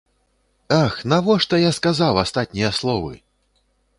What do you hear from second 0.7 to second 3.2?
Ах, навошта я сказаў астатнія словы!